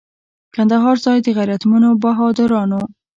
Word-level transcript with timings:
کندهار 0.55 0.95
ځای 1.05 1.17
د 1.21 1.27
غیرتمنو 1.37 1.89
بهادرانو. 2.03 2.81